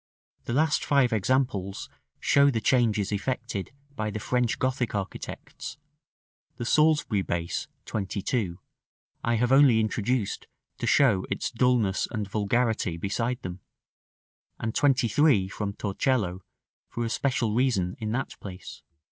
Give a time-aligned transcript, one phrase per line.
[0.45, 1.87] The last five examples
[2.19, 5.77] show the changes effected by the French Gothic architects:
[6.57, 8.57] the Salisbury base (22)
[9.23, 10.47] I have only introduced
[10.79, 13.59] to show its dulness and vulgarity beside them;
[14.59, 16.41] and 23, from Torcello,
[16.89, 18.81] for a special reason, in that place.